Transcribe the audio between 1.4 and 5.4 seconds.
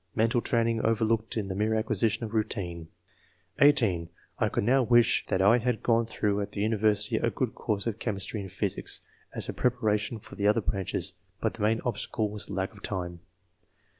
the mere acquisition of routine." (18) "1 could now wish